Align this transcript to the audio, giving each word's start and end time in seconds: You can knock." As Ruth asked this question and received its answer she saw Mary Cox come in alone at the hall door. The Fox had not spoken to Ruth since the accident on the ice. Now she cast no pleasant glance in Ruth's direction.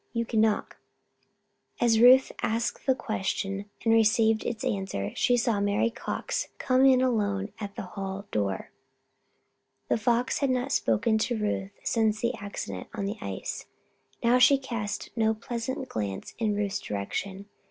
You 0.13 0.25
can 0.25 0.41
knock." 0.41 0.77
As 1.79 1.99
Ruth 1.99 2.31
asked 2.41 2.87
this 2.87 2.97
question 2.97 3.69
and 3.85 3.93
received 3.93 4.43
its 4.43 4.63
answer 4.63 5.11
she 5.13 5.37
saw 5.37 5.59
Mary 5.59 5.91
Cox 5.91 6.47
come 6.57 6.87
in 6.87 7.03
alone 7.03 7.53
at 7.59 7.75
the 7.75 7.83
hall 7.83 8.25
door. 8.31 8.71
The 9.89 9.99
Fox 9.99 10.39
had 10.39 10.49
not 10.49 10.71
spoken 10.71 11.19
to 11.19 11.37
Ruth 11.37 11.69
since 11.83 12.19
the 12.19 12.33
accident 12.39 12.87
on 12.95 13.05
the 13.05 13.17
ice. 13.21 13.67
Now 14.23 14.39
she 14.39 14.57
cast 14.57 15.11
no 15.15 15.35
pleasant 15.35 15.87
glance 15.87 16.33
in 16.39 16.55
Ruth's 16.55 16.79
direction. 16.79 17.45